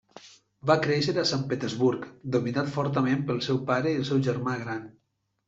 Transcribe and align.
Va 0.69 0.77
créixer 0.85 1.13
a 1.23 1.25
Sant 1.31 1.43
Petersburg 1.51 2.07
dominat 2.37 2.73
fortament 2.79 3.23
pel 3.29 3.43
seu 3.51 3.61
pare 3.69 3.93
i 3.95 4.01
el 4.01 4.09
seu 4.11 4.25
germà 4.31 4.59
gran. 4.65 4.83